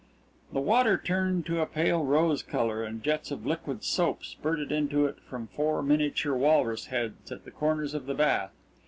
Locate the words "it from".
5.05-5.45